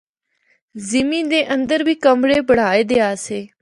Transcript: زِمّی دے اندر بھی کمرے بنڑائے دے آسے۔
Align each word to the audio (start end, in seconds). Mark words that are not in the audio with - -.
زِمّی 0.89 1.21
دے 1.31 1.41
اندر 1.55 1.79
بھی 1.87 1.95
کمرے 2.03 2.37
بنڑائے 2.47 2.81
دے 2.89 2.97
آسے۔ 3.11 3.39